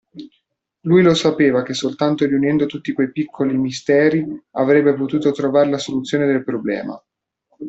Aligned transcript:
Lui 0.79 1.03
lo 1.03 1.13
sapeva 1.13 1.61
che 1.61 1.75
soltanto 1.75 2.25
riunendo 2.25 2.65
tutti 2.65 2.91
quei 2.91 3.11
piccoli 3.11 3.55
misteri, 3.55 4.25
avrebbe 4.53 4.95
potuto 4.95 5.29
trovar 5.31 5.67
la 5.69 5.77
soluzione 5.77 6.25
del 6.25 6.43
problema. 6.43 6.99